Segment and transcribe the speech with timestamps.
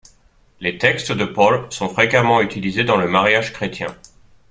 [0.61, 3.95] Les textes de Paul sont fréquemment utilisés dans le mariage chrétien.